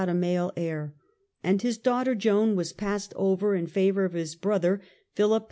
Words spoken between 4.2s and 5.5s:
brother Philip V.